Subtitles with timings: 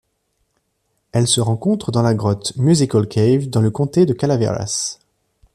[1.11, 4.97] Elle se rencontre dans la grotte Music Hall Cave dans le comté de Calaveras.